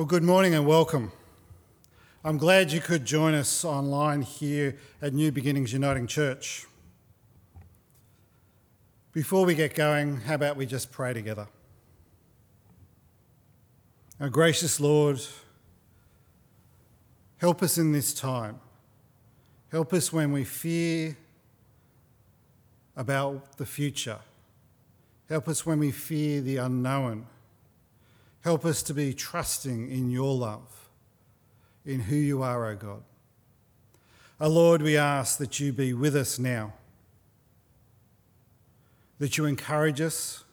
[0.00, 1.12] Well, good morning and welcome.
[2.24, 6.64] I'm glad you could join us online here at New Beginnings Uniting Church.
[9.12, 11.48] Before we get going, how about we just pray together?
[14.18, 15.20] Our gracious Lord,
[17.36, 18.58] help us in this time.
[19.70, 21.14] Help us when we fear
[22.96, 24.20] about the future.
[25.28, 27.26] Help us when we fear the unknown.
[28.42, 30.88] Help us to be trusting in your love,
[31.84, 33.02] in who you are, O God.
[34.40, 36.72] O Lord, we ask that you be with us now,
[39.18, 40.44] that you encourage us,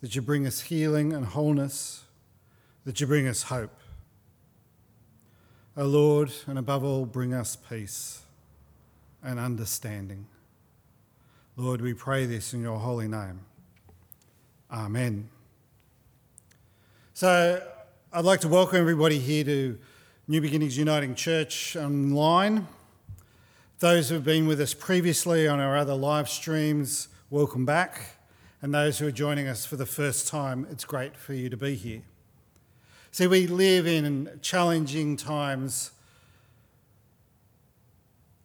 [0.00, 2.02] that you bring us healing and wholeness,
[2.84, 3.78] that you bring us hope.
[5.76, 8.22] O Lord, and above all, bring us peace
[9.22, 10.26] and understanding.
[11.56, 13.40] Lord, we pray this in your holy name.
[14.72, 15.28] Amen.
[17.20, 17.62] So,
[18.14, 19.78] I'd like to welcome everybody here to
[20.26, 22.66] New Beginnings Uniting Church online.
[23.78, 28.16] Those who have been with us previously on our other live streams, welcome back.
[28.62, 31.58] And those who are joining us for the first time, it's great for you to
[31.58, 32.00] be here.
[33.12, 35.90] See, we live in challenging times.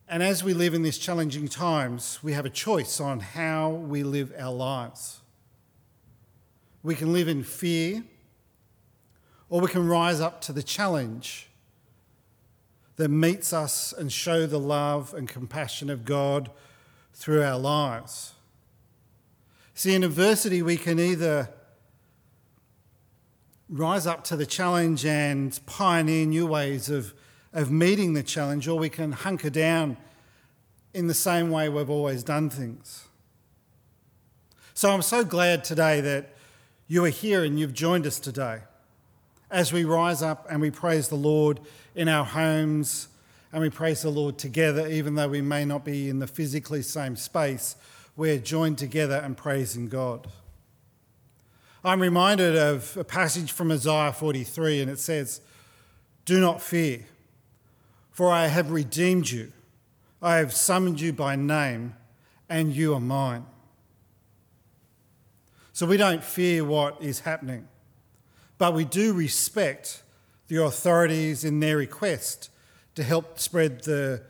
[0.09, 4.03] And as we live in these challenging times, we have a choice on how we
[4.03, 5.21] live our lives.
[6.83, 8.03] We can live in fear
[9.49, 11.49] or we can rise up to the challenge
[12.95, 16.49] that meets us and show the love and compassion of God
[17.13, 18.33] through our lives.
[19.73, 21.49] See, in adversity, we can either
[23.67, 27.13] rise up to the challenge and pioneer new ways of,
[27.51, 29.97] of meeting the challenge, or we can hunker down
[30.93, 33.07] in the same way we've always done things.
[34.73, 36.33] So I'm so glad today that
[36.87, 38.61] you are here and you've joined us today
[39.49, 41.59] as we rise up and we praise the Lord
[41.95, 43.07] in our homes
[43.51, 46.81] and we praise the Lord together, even though we may not be in the physically
[46.81, 47.75] same space,
[48.17, 50.27] we're joined together and praising God.
[51.83, 55.39] I'm reminded of a passage from Isaiah 43, and it says,
[56.25, 57.05] Do not fear,
[58.11, 59.51] for I have redeemed you.
[60.21, 61.93] I have summoned you by name,
[62.49, 63.45] and you are mine.
[65.73, 67.67] So we don't fear what is happening
[68.57, 70.03] but we do respect
[70.47, 72.49] the authorities in their request
[72.95, 74.21] to help spread the,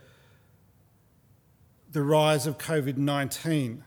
[1.91, 3.83] the rise of COVID 19.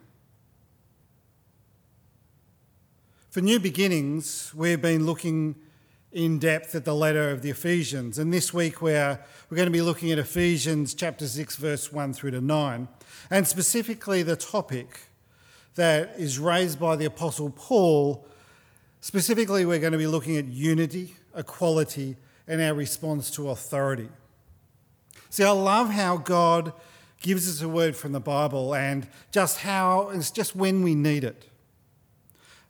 [3.31, 5.57] For new beginnings, we've been looking
[6.13, 9.73] in depth at the letter of the Ephesians, and this week we're, we're going to
[9.73, 12.89] be looking at Ephesians chapter 6, verse 1 through to 9,
[13.31, 15.01] and specifically the topic
[15.75, 18.27] that is raised by the Apostle Paul
[19.01, 22.17] Specifically, we're going to be looking at unity, equality,
[22.47, 24.09] and our response to authority.
[25.31, 26.73] See, I love how God
[27.21, 31.25] gives us a word from the Bible and just how it's just when we need
[31.25, 31.49] it.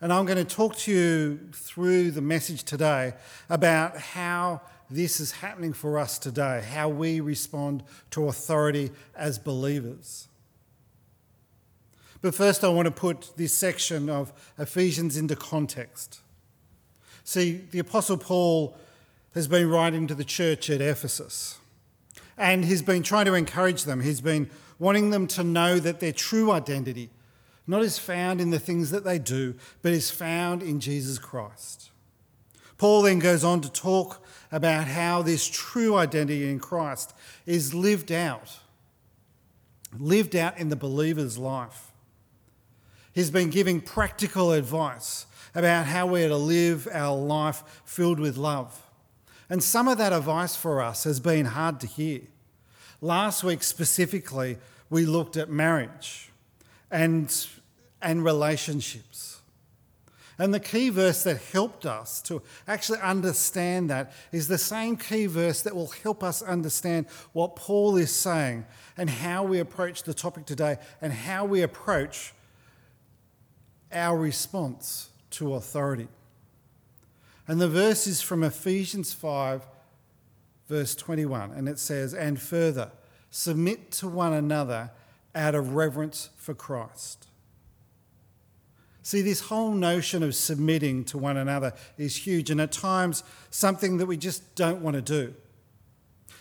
[0.01, 3.15] And I'm going to talk to you through the message today
[3.51, 4.61] about how
[4.91, 10.28] this is happening for us today, how we respond to authority as believers.
[12.21, 16.21] But first, I want to put this section of Ephesians into context.
[17.25, 18.77] See, the Apostle Paul
[19.35, 21.59] has been writing to the church at Ephesus,
[22.37, 24.01] and he's been trying to encourage them.
[24.01, 27.11] He's been wanting them to know that their true identity
[27.69, 31.91] not is found in the things that they do, but is found in Jesus Christ.
[32.79, 37.13] Paul then goes on to talk about how this true identity in Christ
[37.45, 38.59] is lived out,
[39.99, 41.93] lived out in the believer's life.
[43.19, 48.81] He's been giving practical advice about how we're to live our life filled with love.
[49.51, 52.21] And some of that advice for us has been hard to hear.
[53.01, 54.59] Last week, specifically,
[54.89, 56.31] we looked at marriage
[56.93, 57.49] and,
[58.01, 59.41] and relationships.
[60.39, 65.27] And the key verse that helped us to actually understand that is the same key
[65.27, 68.65] verse that will help us understand what Paul is saying
[68.97, 72.33] and how we approach the topic today and how we approach
[73.93, 76.09] our response to authority.
[77.47, 79.67] And the verse is from Ephesians 5,
[80.69, 82.91] verse 21, and it says, And further,
[83.31, 84.91] submit to one another
[85.35, 87.27] out of reverence for Christ.
[89.03, 93.97] See, this whole notion of submitting to one another is huge, and at times something
[93.97, 95.35] that we just don't want to do.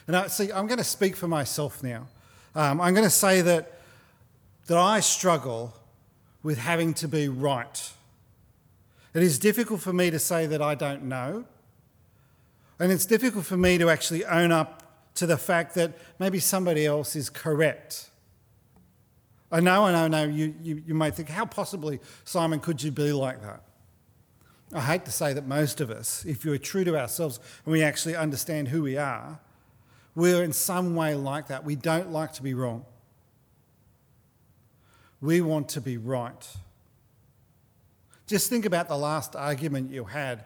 [0.05, 2.07] And I see, I'm going to speak for myself now.
[2.55, 3.79] Um, I'm going to say that,
[4.65, 5.73] that I struggle
[6.47, 7.91] with having to be right.
[9.13, 11.43] It is difficult for me to say that I don't know,
[12.79, 14.81] And it's difficult for me to actually own up
[15.15, 18.09] to the fact that maybe somebody else is correct.
[19.51, 22.81] I know, I know, I know, you, you, you may think, how possibly, Simon, could
[22.81, 23.63] you be like that?
[24.73, 27.83] I hate to say that most of us, if you're true to ourselves and we
[27.83, 29.37] actually understand who we are,
[30.15, 31.65] we're in some way like that.
[31.65, 32.85] We don't like to be wrong.
[35.21, 36.47] We want to be right.
[38.27, 40.43] Just think about the last argument you had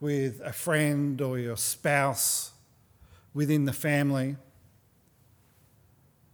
[0.00, 2.52] with a friend or your spouse
[3.32, 4.36] within the family.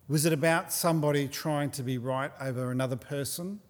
[0.09, 3.61] Was it about somebody trying to be right over another person?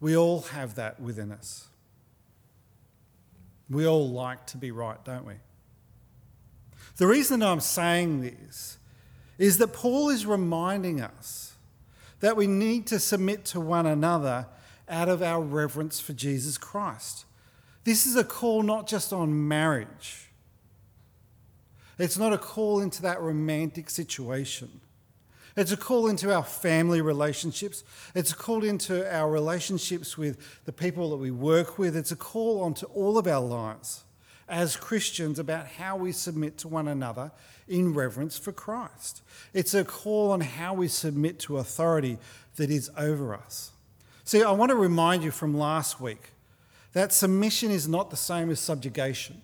[0.00, 1.68] We all have that within us.
[3.68, 5.34] We all like to be right, don't we?
[6.96, 8.78] The reason I'm saying this
[9.38, 11.54] is that Paul is reminding us
[12.20, 14.46] that we need to submit to one another
[14.88, 17.24] out of our reverence for Jesus Christ.
[17.84, 20.28] This is a call not just on marriage,
[21.98, 24.80] it's not a call into that romantic situation.
[25.56, 27.82] It's a call into our family relationships.
[28.14, 31.96] It's a call into our relationships with the people that we work with.
[31.96, 34.04] It's a call onto all of our lives
[34.48, 37.32] as Christians about how we submit to one another
[37.68, 39.22] in reverence for Christ.
[39.52, 42.18] It's a call on how we submit to authority
[42.56, 43.72] that is over us.
[44.24, 46.30] See, I want to remind you from last week
[46.92, 49.42] that submission is not the same as subjugation.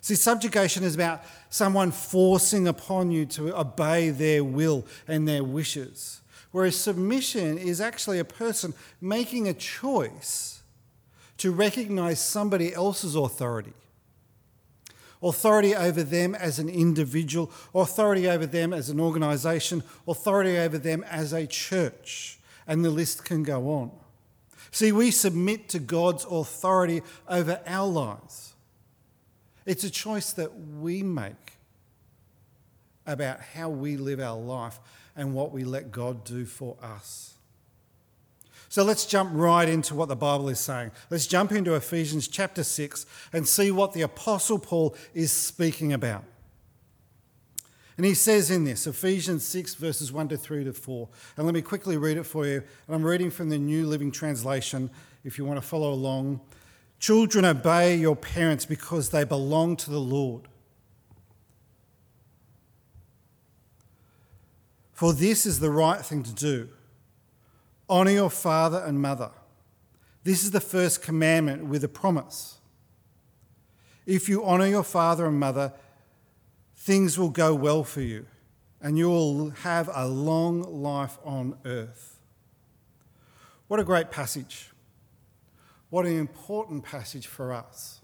[0.00, 6.20] See, subjugation is about someone forcing upon you to obey their will and their wishes,
[6.50, 10.62] whereas submission is actually a person making a choice
[11.38, 13.72] to recognize somebody else's authority
[15.24, 21.02] authority over them as an individual, authority over them as an organisation, authority over them
[21.04, 22.38] as a church.
[22.66, 23.90] And the list can go on.
[24.70, 28.54] See, we submit to God's authority over our lives.
[29.66, 30.50] It's a choice that
[30.80, 31.52] we make
[33.06, 34.78] about how we live our life
[35.16, 37.33] and what we let God do for us.
[38.68, 40.90] So let's jump right into what the Bible is saying.
[41.10, 46.24] Let's jump into Ephesians chapter 6 and see what the Apostle Paul is speaking about.
[47.96, 51.08] And he says in this, Ephesians 6, verses 1 to 3 to 4.
[51.36, 52.62] And let me quickly read it for you.
[52.86, 54.90] And I'm reading from the New Living Translation
[55.22, 56.40] if you want to follow along.
[56.98, 60.48] Children, obey your parents because they belong to the Lord.
[64.92, 66.68] For this is the right thing to do.
[67.88, 69.30] Honour your father and mother.
[70.22, 72.58] This is the first commandment with a promise.
[74.06, 75.72] If you honour your father and mother,
[76.76, 78.26] things will go well for you,
[78.80, 82.18] and you will have a long life on earth.
[83.68, 84.70] What a great passage.
[85.90, 88.00] What an important passage for us.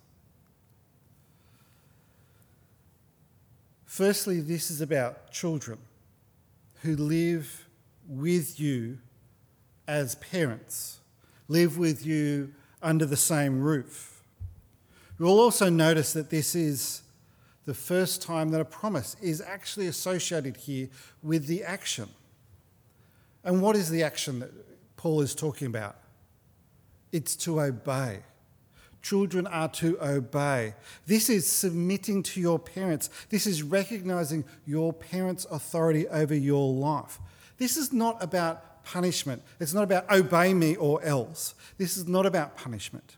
[3.85, 5.79] Firstly, this is about children
[6.83, 7.67] who live
[8.09, 8.99] with you
[9.87, 11.01] as parents,
[11.49, 14.23] live with you under the same roof.
[15.19, 17.03] You'll also notice that this is
[17.67, 20.89] the first time that a promise is actually associated here
[21.23, 22.09] with the action.
[23.45, 24.51] And what is the action that
[24.97, 25.97] Paul is talking about?
[27.13, 28.21] it's to obey.
[29.03, 30.75] Children are to obey.
[31.07, 33.09] This is submitting to your parents.
[33.31, 37.19] This is recognizing your parents' authority over your life.
[37.57, 39.43] This is not about punishment.
[39.59, 41.55] It's not about obey me or else.
[41.79, 43.17] This is not about punishment.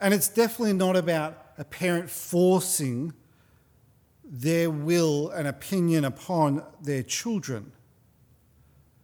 [0.00, 3.12] And it's definitely not about a parent forcing
[4.24, 7.72] their will and opinion upon their children.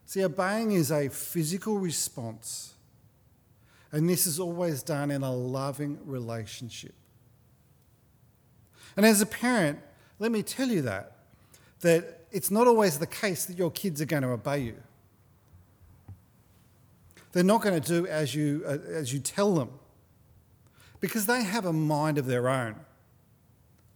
[0.06, 2.72] See, obeying is a physical response
[3.92, 6.94] and this is always done in a loving relationship.
[8.96, 9.78] And as a parent,
[10.18, 11.12] let me tell you that,
[11.80, 14.76] that it's not always the case that your kids are going to obey you.
[17.32, 19.70] They're not going to do as you, uh, as you tell them
[21.00, 22.76] because they have a mind of their own.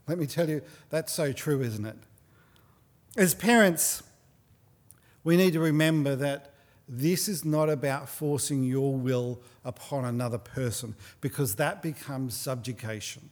[0.08, 1.96] Let me tell you, that's so true, isn't it?
[3.16, 4.02] As parents,
[5.24, 6.52] we need to remember that
[6.88, 13.30] this is not about forcing your will upon another person because that becomes subjugation.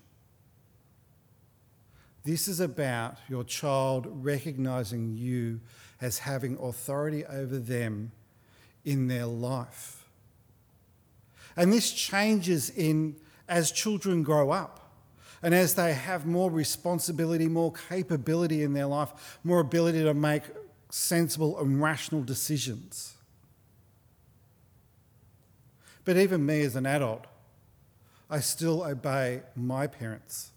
[2.24, 5.60] This is about your child recognizing you
[6.00, 8.12] as having authority over them
[8.84, 10.04] in their life.
[11.56, 13.16] And this changes in
[13.48, 14.84] as children grow up
[15.44, 20.42] and as they have more responsibility, more capability in their life, more ability to make
[20.90, 23.14] sensible and rational decisions.
[26.06, 27.26] But even me as an adult,
[28.30, 30.50] I still obey my parents.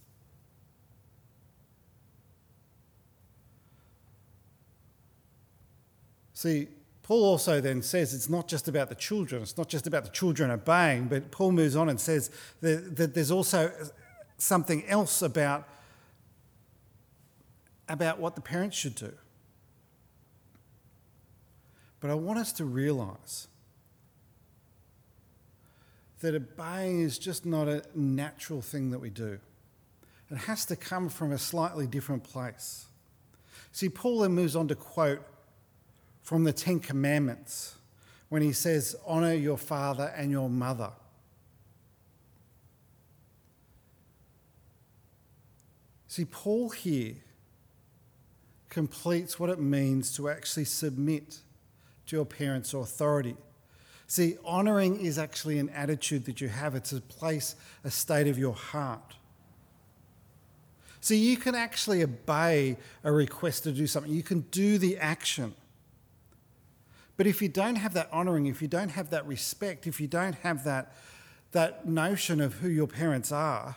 [6.34, 6.70] See,
[7.08, 10.10] Paul also then says it's not just about the children, it's not just about the
[10.10, 13.72] children obeying, but Paul moves on and says that, that there's also
[14.38, 15.66] something else about,
[17.88, 19.14] about what the parents should do.
[22.02, 23.48] But I want us to realise
[26.20, 29.40] that obeying is just not a natural thing that we do.
[30.30, 32.88] It has to come from a slightly different place.
[33.72, 35.22] See, Paul then moves on to quote
[36.28, 37.76] from the Ten Commandments
[38.28, 40.92] when he says, Honour your father and your mother.
[46.10, 47.14] See, Paul here
[48.68, 51.40] completes what it means to actually submit
[52.08, 53.38] to your parents' authority.
[54.08, 57.56] See, honouring is actually an attitude that you have, it's a place,
[57.86, 59.16] a state of your heart.
[61.00, 65.56] See, you can actually obey a request to do something, you can do the action.
[67.18, 70.08] But if you don't have that honouring, if you don't have that respect, if you
[70.08, 70.94] don't have that,
[71.52, 73.76] that notion of who your parents are,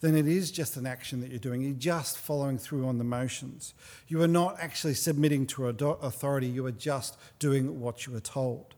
[0.00, 1.60] then it is just an action that you're doing.
[1.60, 3.74] You're just following through on the motions.
[4.08, 8.74] You are not actually submitting to authority, you are just doing what you are told.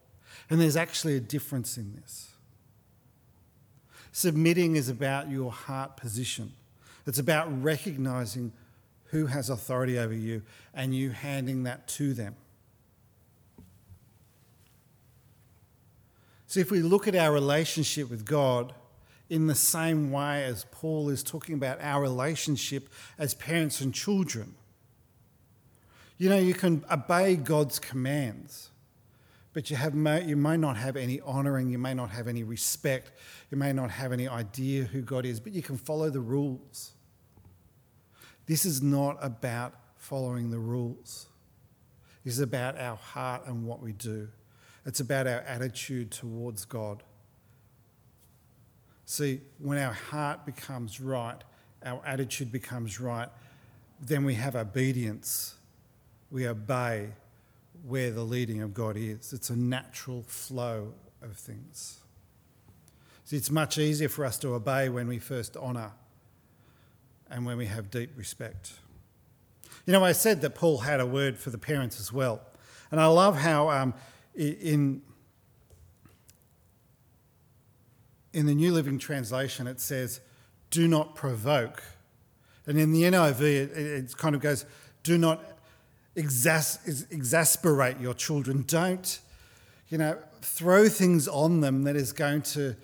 [0.51, 2.31] And there's actually a difference in this.
[4.11, 6.53] Submitting is about your heart position,
[7.07, 8.53] it's about recognizing
[9.07, 10.43] who has authority over you
[10.73, 12.35] and you handing that to them.
[16.53, 18.75] So, if we look at our relationship with God,
[19.31, 24.55] in the same way as Paul is talking about our relationship as parents and children.
[26.19, 28.69] You know, you can obey God's commands,
[29.55, 29.95] but you, have,
[30.29, 33.13] you may not have any honouring, you may not have any respect,
[33.51, 36.93] you may not have any idea who God is, but you can follow the rules.
[38.45, 41.29] This is not about following the rules.
[42.27, 44.29] This is about our heart and what we do.
[44.85, 47.03] It's about our attitude towards God.
[49.05, 51.37] See, when our heart becomes right,
[51.85, 53.29] our attitude becomes right,
[54.01, 55.55] then we have obedience.
[56.31, 57.11] We obey
[57.87, 59.33] where the leading of God is.
[59.33, 61.99] It's a natural flow of things.
[63.25, 65.93] See, it's much easier for us to obey when we first honour
[67.31, 68.73] and when we have deep respect.
[69.87, 72.41] You know, I said that Paul had a word for the parents as well.
[72.91, 73.95] And I love how um,
[74.35, 75.03] in
[78.33, 80.21] in the New Living Translation, it says,
[80.71, 81.83] do not provoke.
[82.67, 84.65] And in the NIV, it, it kind of goes,
[85.03, 85.43] do not
[86.17, 88.65] exas- exasperate your children.
[88.67, 89.21] Don't,
[89.89, 92.75] you know, throw things on them that is going to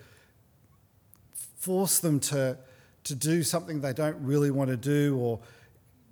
[1.57, 2.57] force them to,
[3.05, 5.39] to do something they don't really want to do or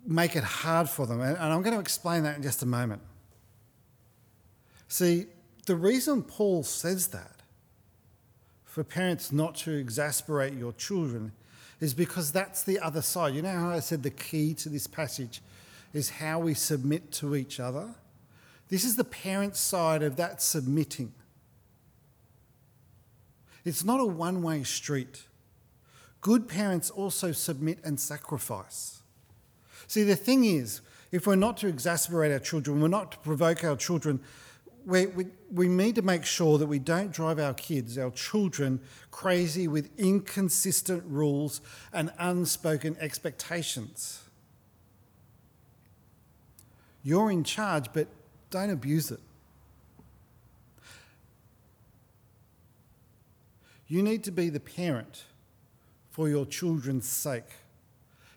[0.06, 1.22] make it hard for them.
[1.22, 3.02] And, and I'm going to explain that in just a moment.
[4.88, 5.26] See,
[5.66, 7.42] the reason Paul says that
[8.64, 11.32] for parents not to exasperate your children
[11.80, 13.34] is because that's the other side.
[13.36, 15.42] You know how I said the key to this passage
[15.94, 17.96] is how we submit to each other?
[18.70, 21.14] This is the parent side of that submitting.
[23.66, 25.24] It's not a one way street.
[26.22, 29.02] Good parents also submit and sacrifice.
[29.88, 33.64] See, the thing is, if we're not to exasperate our children, we're not to provoke
[33.64, 34.20] our children
[34.88, 38.80] we, we, we need to make sure that we don't drive our kids, our children,
[39.12, 41.60] crazy with inconsistent rules
[41.92, 44.24] and unspoken expectations.
[47.04, 48.08] You're in charge, but
[48.50, 49.20] don't abuse it.
[53.90, 55.26] You need to be the parent
[56.12, 57.56] for your children's sake.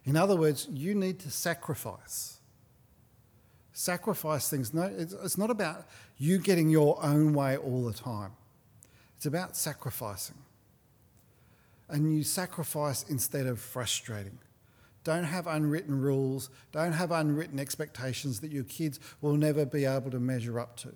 [0.05, 2.40] In other words, you need to sacrifice
[3.81, 4.75] sacrifice things.
[4.75, 5.87] No, it's, not about
[6.19, 8.33] you getting your own way all the time.
[9.17, 10.37] It's about sacrificing.
[11.89, 14.39] And you sacrifice instead of frustrating.
[15.03, 20.11] Don't have unwritten rules, don't have unwritten expectations that your kids will never be able
[20.11, 20.93] to measure up to.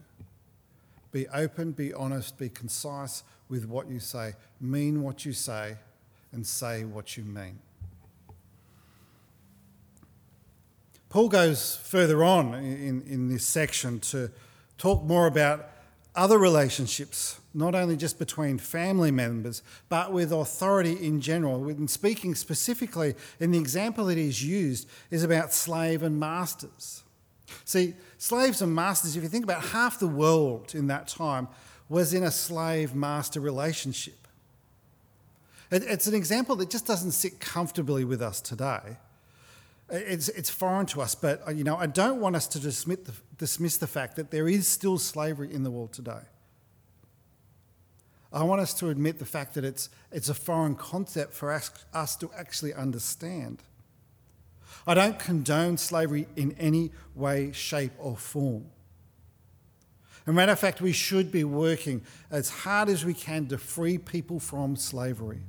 [1.11, 4.35] Be open, be honest, be concise with what you say.
[4.61, 5.79] Mean what you say,
[6.33, 7.61] and say what you mean.
[11.14, 14.33] Paul goes further on in, in this section to
[14.78, 15.71] talk more about
[16.16, 21.68] other relationships, not only just between family members, but with authority in general.
[21.68, 27.04] And speaking specifically, in the example that he's used, is about slave and masters.
[27.64, 31.47] See, slaves and masters, if you think about half the world in that time,
[31.88, 34.26] was in a slave master relationship.
[35.71, 38.97] It's an example that just doesn't sit comfortably with us today.
[39.95, 42.99] It's, it's foreign to us, but uh, you know, I don't want us to dismiss
[43.01, 46.23] the, dismiss the fact that there is still slavery in the world today.
[48.33, 51.71] I want us to admit the fact that it's, it's a foreign concept for us,
[51.93, 53.63] us to actually understand.
[54.85, 58.67] I don't condone slavery in any way, shape, or form.
[60.27, 63.59] As a matter of fact, we should be working as hard as we can to
[63.59, 65.43] free people from slavery.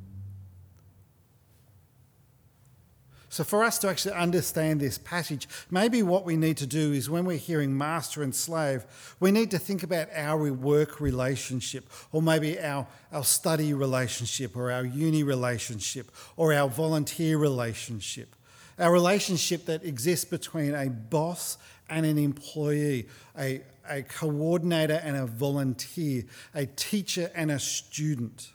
[3.36, 7.10] So, for us to actually understand this passage, maybe what we need to do is
[7.10, 8.86] when we're hearing master and slave,
[9.20, 14.72] we need to think about our work relationship, or maybe our, our study relationship, or
[14.72, 18.34] our uni relationship, or our volunteer relationship.
[18.80, 21.58] Our relationship that exists between a boss
[21.89, 26.24] and an employee, a, a coordinator and a volunteer,
[26.54, 28.54] a teacher and a student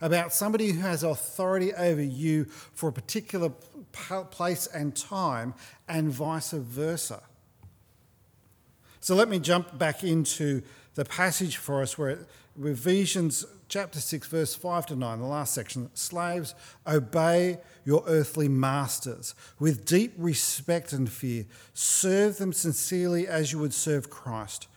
[0.00, 3.50] about somebody who has authority over you for a particular
[4.30, 5.54] place and time,
[5.88, 7.22] and vice versa.
[9.00, 10.62] So let me jump back into
[10.94, 12.26] the passage for us where
[12.62, 15.90] Ephesians chapter 6, verse 5 to 9, the last section.
[15.94, 16.54] Slaves,
[16.86, 21.44] obey your earthly masters with deep respect and fear.
[21.74, 24.68] Serve them sincerely as you would serve Christ.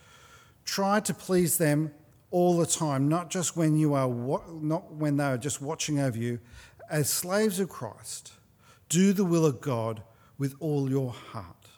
[0.64, 1.92] Try to please them
[2.30, 4.08] all the time, not just when you are
[4.60, 6.38] not when they are just watching over you,
[6.88, 8.32] as slaves of Christ.
[8.88, 10.02] Do the will of God
[10.36, 11.68] with all your heart.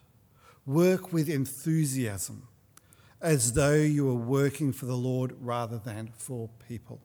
[0.64, 2.48] Work with enthusiasm,
[3.20, 7.00] as though you were working for the Lord rather than for people.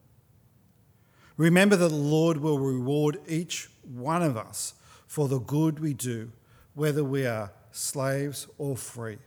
[1.36, 4.74] Remember that the Lord will reward each one of us
[5.06, 6.32] for the good we do,
[6.74, 9.18] whether we are slaves or free.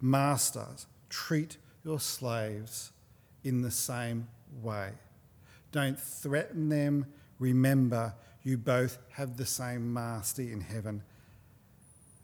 [0.00, 2.92] Masters, treat your slaves
[3.44, 4.28] in the same
[4.62, 4.90] way.
[5.72, 7.06] Don't threaten them.
[7.38, 11.02] Remember, you both have the same master in heaven,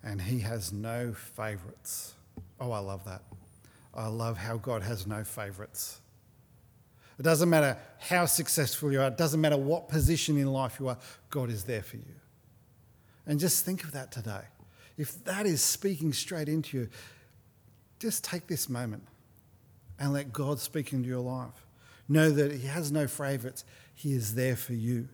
[0.02, 2.14] and he has no favourites.
[2.60, 3.22] Oh, I love that.
[3.94, 6.00] I love how God has no favourites.
[7.18, 10.88] It doesn't matter how successful you are, it doesn't matter what position in life you
[10.88, 10.98] are,
[11.30, 12.14] God is there for you.
[13.26, 14.42] And just think of that today.
[14.98, 16.88] If that is speaking straight into you,
[17.98, 19.02] just take this moment
[19.98, 21.66] and let God speak into your life.
[22.08, 25.08] Know that He has no favourites, He is there for you.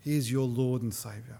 [0.00, 1.38] He is your Lord and Saviour.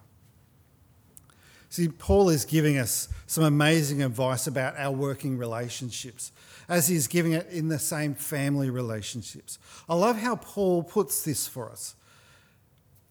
[1.72, 6.30] See, Paul is giving us some amazing advice about our working relationships,
[6.68, 9.58] as he's giving it in the same family relationships.
[9.88, 11.96] I love how Paul puts this for us.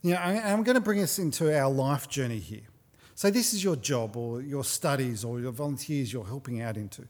[0.04, 2.68] You know, I'm going to bring us into our life journey here.
[3.16, 7.08] So, this is your job or your studies or your volunteers you're helping out into.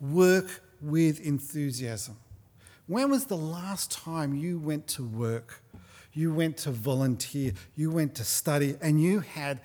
[0.00, 2.16] Work with enthusiasm.
[2.86, 5.62] When was the last time you went to work,
[6.12, 9.60] you went to volunteer, you went to study, and you had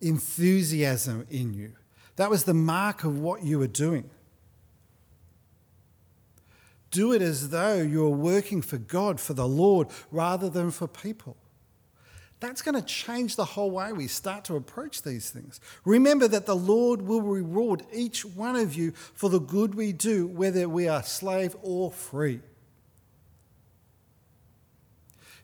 [0.00, 1.72] enthusiasm in you?
[2.16, 4.10] That was the mark of what you were doing.
[6.90, 10.88] Do it as though you were working for God, for the Lord, rather than for
[10.88, 11.36] people.
[12.40, 15.60] That's going to change the whole way we start to approach these things.
[15.84, 20.26] Remember that the Lord will reward each one of you for the good we do,
[20.28, 22.40] whether we are slave or free.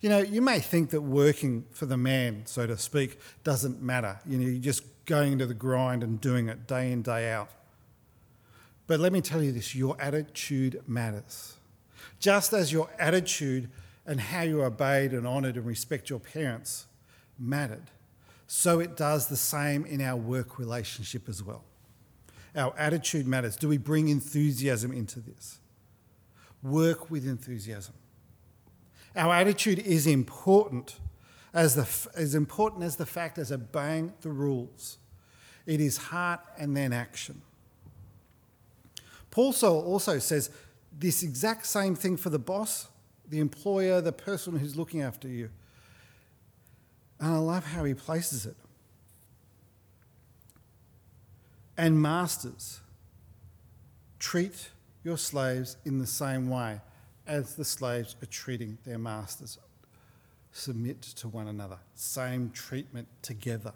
[0.01, 4.21] You know, you may think that working for the man, so to speak, doesn't matter.
[4.27, 7.49] You know, you're just going into the grind and doing it day in, day out.
[8.87, 11.55] But let me tell you this your attitude matters.
[12.21, 13.71] Just as your attitude
[14.07, 16.87] and how you obeyed and honoured and respect your parents
[17.39, 17.91] mattered,
[18.47, 21.65] so it does the same in our work relationship as well.
[22.55, 23.57] Our attitude matters.
[23.57, 25.59] Do we bring enthusiasm into this?
[26.63, 27.95] Work with enthusiasm.
[29.17, 30.97] Our attitude is important
[31.53, 31.89] as, the,
[32.19, 34.99] as important as the fact as obeying the rules.
[35.67, 37.43] It is heart and then action.
[39.31, 40.51] Paul so also says
[40.97, 42.89] this exact same thing for the boss
[43.29, 45.51] the employer, the person who's looking after you.
[47.21, 48.57] And I love how he places it.
[51.77, 52.81] And masters,
[54.19, 54.71] treat
[55.03, 56.81] your slaves in the same way
[57.27, 59.59] as the slaves are treating their masters.
[60.53, 63.73] Submit to one another, same treatment together.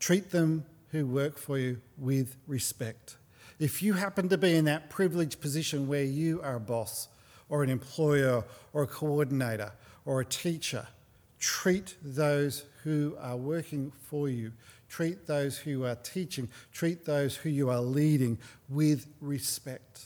[0.00, 3.16] Treat them who work for you with respect.
[3.58, 7.08] If you happen to be in that privileged position where you are a boss
[7.48, 9.72] or an employer or a coordinator
[10.04, 10.86] or a teacher,
[11.40, 14.52] treat those who are working for you,
[14.88, 20.04] treat those who are teaching, treat those who you are leading with respect.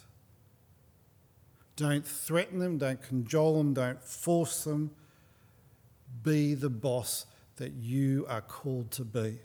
[1.77, 4.91] Don't threaten them, don't cajole them, don't force them.
[6.23, 9.39] Be the boss that you are called to be.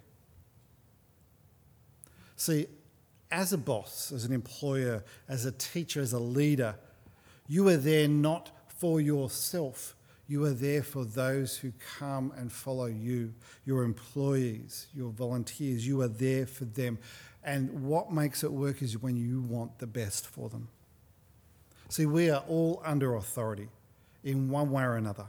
[2.36, 2.68] See,
[3.32, 6.76] as a boss, as an employer, as a teacher, as a leader,
[7.48, 9.96] you are there not for yourself.
[10.28, 13.34] You are there for those who come and follow you,
[13.66, 15.88] your employees, your volunteers.
[15.88, 17.00] You are there for them.
[17.44, 20.68] And what makes it work is when you want the best for them.
[21.90, 23.70] See, we are all under authority
[24.24, 25.28] in one way or another.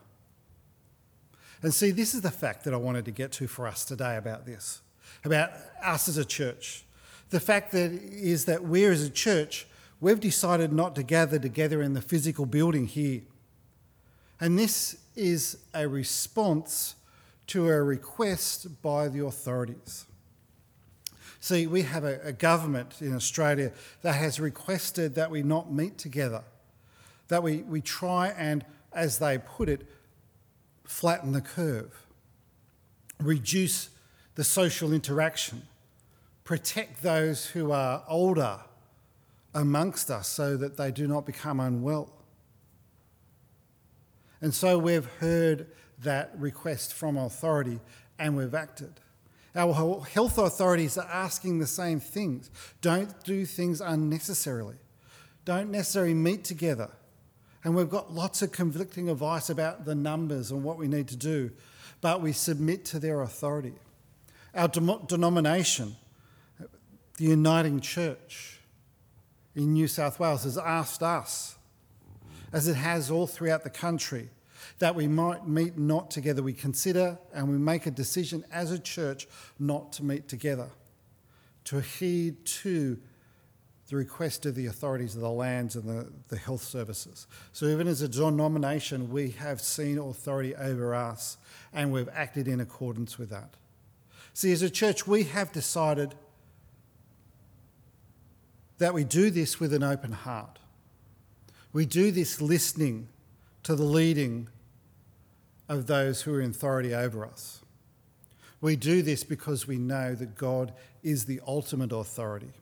[1.63, 4.17] And see, this is the fact that I wanted to get to for us today
[4.17, 4.81] about this,
[5.25, 5.51] about
[5.85, 6.85] us as a church.
[7.31, 9.67] The fact that is that we as a church,
[10.01, 13.23] we've decided not to gather together in the physical building here.
[14.41, 16.95] And this is a response
[17.49, 20.07] to a request by the authorities.
[21.41, 25.97] See, we have a, a, government in Australia that has requested that we not meet
[25.97, 26.43] together,
[27.29, 29.87] that we, we try and, as they put it,
[30.85, 32.07] flatten the curve,
[33.21, 33.91] reduce
[34.35, 35.63] the social interaction,
[36.49, 38.59] protect those who are older
[39.53, 42.11] amongst us so that they do not become unwell.
[44.41, 45.67] And so we've heard
[45.99, 47.81] that request from authority
[48.19, 48.95] and we've acted.
[49.55, 52.51] Our health authorities are asking the same things.
[52.81, 54.77] Don't do things unnecessarily.
[55.45, 56.89] Don't necessarily meet together.
[57.63, 61.17] And we've got lots of conflicting advice about the numbers and what we need to
[61.17, 61.51] do,
[62.01, 63.75] but we submit to their authority.
[64.55, 65.97] Our denomination,
[67.19, 68.61] the Uniting Church
[69.57, 71.59] in New South Wales, has asked us,
[72.53, 74.31] as it has all throughout the country,
[74.79, 76.43] that we might meet not together.
[76.43, 79.27] We consider and we make a decision as a church
[79.59, 80.71] not to meet together,
[81.65, 82.99] to heed to
[83.89, 87.27] the request of the authorities of the lands and the, the health services.
[87.53, 91.37] So, even as a denomination, we have seen authority over us
[91.73, 93.55] and we've acted in accordance with that.
[94.35, 96.15] See, as a church, we have decided
[98.79, 100.59] that we do this with an open heart.
[101.73, 103.09] We do this listening
[103.65, 104.49] to the leading
[105.69, 107.61] of those who are in authority over us.
[108.61, 112.53] We do this because we know that God is the ultimate authority.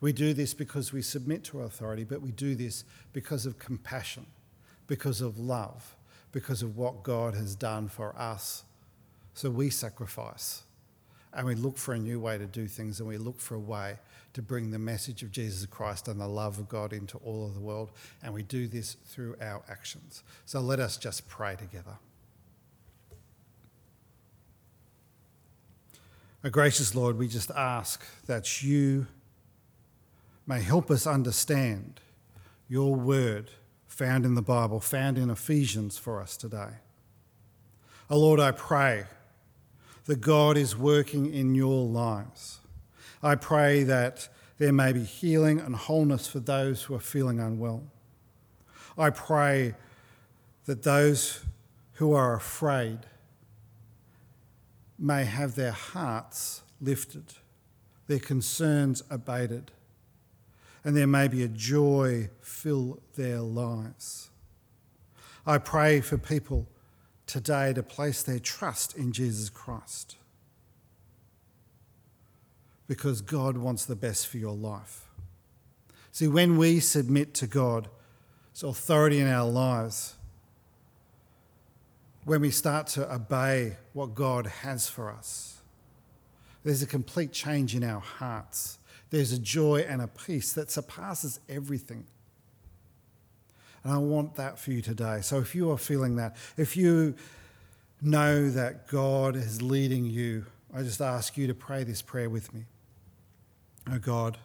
[0.00, 4.26] We do this because we submit to authority, but we do this because of compassion,
[4.86, 5.96] because of love,
[6.32, 8.64] because of what God has done for us.
[9.34, 10.62] So we sacrifice
[11.32, 13.60] and we look for a new way to do things and we look for a
[13.60, 13.98] way
[14.32, 17.54] to bring the message of Jesus Christ and the love of God into all of
[17.54, 17.90] the world.
[18.22, 20.22] And we do this through our actions.
[20.44, 21.98] So let us just pray together.
[26.42, 29.06] A gracious Lord, we just ask that you
[30.46, 32.00] may help us understand
[32.68, 33.50] your word
[33.86, 36.78] found in the Bible, found in Ephesians for us today.
[38.08, 39.04] Oh Lord, I pray
[40.06, 42.58] that God is working in your lives.
[43.22, 47.84] I pray that there may be healing and wholeness for those who are feeling unwell.
[48.98, 49.74] I pray
[50.66, 51.44] that those
[51.94, 53.00] who are afraid
[54.98, 57.34] may have their hearts lifted,
[58.06, 59.70] their concerns abated
[60.84, 64.30] and there may be a joy fill their lives.
[65.46, 66.66] I pray for people
[67.30, 70.16] today to place their trust in Jesus Christ
[72.86, 75.06] because God wants the best for your life.
[76.12, 77.88] See, when we submit to God's
[78.62, 80.16] authority in our lives,
[82.24, 85.60] when we start to obey what God has for us,
[86.64, 88.78] there's a complete change in our hearts
[89.10, 92.06] there's a joy and a peace that surpasses everything.
[93.82, 95.20] And I want that for you today.
[95.22, 97.14] So if you are feeling that, if you
[98.02, 102.52] know that God is leading you, I just ask you to pray this prayer with
[102.54, 102.64] me.
[103.90, 104.38] Oh God,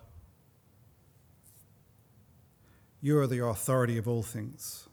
[3.02, 4.88] you are the authority of all things,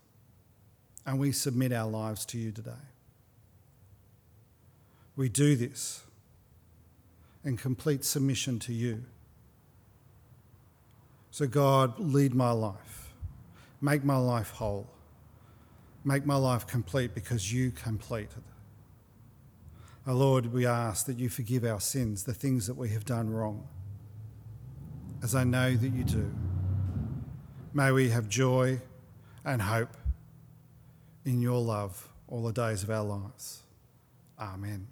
[1.06, 2.72] and we submit our lives to you today.
[5.16, 6.02] We do this
[7.44, 9.04] in complete submission to you.
[11.30, 13.01] So, God, lead my life.
[13.82, 14.88] Make my life whole.
[16.04, 18.44] Make my life complete because you completed.
[20.06, 23.04] Our oh, Lord, we ask that you forgive our sins, the things that we have
[23.04, 23.66] done wrong,
[25.22, 26.32] as I know that you do.
[27.74, 28.80] May we have joy
[29.44, 29.96] and hope
[31.24, 33.62] in your love all the days of our lives.
[34.38, 34.86] Amen.